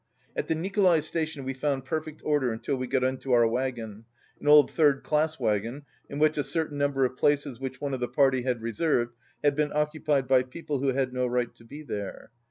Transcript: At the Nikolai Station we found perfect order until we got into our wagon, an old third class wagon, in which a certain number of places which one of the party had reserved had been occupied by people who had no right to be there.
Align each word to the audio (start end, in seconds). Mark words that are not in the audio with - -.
At 0.35 0.47
the 0.47 0.55
Nikolai 0.55 0.99
Station 1.01 1.43
we 1.43 1.53
found 1.53 1.85
perfect 1.85 2.23
order 2.25 2.51
until 2.51 2.75
we 2.75 2.87
got 2.87 3.03
into 3.03 3.33
our 3.33 3.47
wagon, 3.47 4.05
an 4.39 4.47
old 4.47 4.71
third 4.71 5.03
class 5.03 5.39
wagon, 5.39 5.83
in 6.09 6.17
which 6.17 6.39
a 6.39 6.43
certain 6.43 6.79
number 6.79 7.05
of 7.05 7.15
places 7.17 7.59
which 7.59 7.79
one 7.79 7.93
of 7.93 7.99
the 7.99 8.07
party 8.07 8.41
had 8.41 8.63
reserved 8.63 9.13
had 9.43 9.55
been 9.55 9.71
occupied 9.71 10.27
by 10.27 10.41
people 10.41 10.79
who 10.79 10.87
had 10.87 11.13
no 11.13 11.27
right 11.27 11.53
to 11.53 11.63
be 11.63 11.83
there. 11.83 12.31